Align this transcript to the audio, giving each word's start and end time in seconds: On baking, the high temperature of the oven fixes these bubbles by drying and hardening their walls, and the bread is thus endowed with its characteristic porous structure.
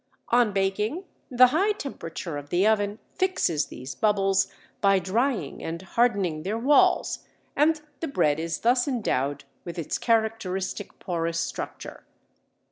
On 0.29 0.51
baking, 0.51 1.03
the 1.29 1.49
high 1.53 1.73
temperature 1.73 2.35
of 2.35 2.49
the 2.49 2.65
oven 2.65 2.97
fixes 3.13 3.67
these 3.67 3.93
bubbles 3.93 4.47
by 4.81 4.97
drying 4.97 5.63
and 5.63 5.79
hardening 5.83 6.41
their 6.41 6.57
walls, 6.57 7.19
and 7.55 7.81
the 7.99 8.07
bread 8.07 8.39
is 8.39 8.61
thus 8.61 8.87
endowed 8.87 9.43
with 9.63 9.77
its 9.77 9.99
characteristic 9.99 10.97
porous 10.97 11.39
structure. 11.39 12.03